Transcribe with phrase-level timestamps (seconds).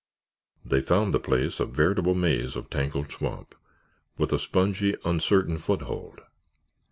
[0.65, 3.53] They found the place a veritable maze of tangled swamp,
[4.17, 6.21] with a spongy, uncertain foothold.